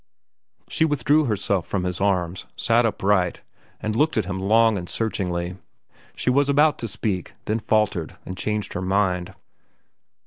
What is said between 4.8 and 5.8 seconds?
searchingly.